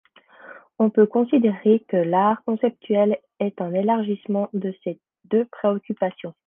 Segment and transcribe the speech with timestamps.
[0.79, 6.33] On peut considérer que l'art conceptuel est un élargissement de ces deux préoccupations.